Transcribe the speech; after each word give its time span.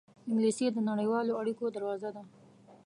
انګلیسي 0.29 0.65
د 0.71 0.77
نړیوالو 0.89 1.37
اړېکو 1.41 1.65
دروازه 1.75 2.09
ده 2.15 2.23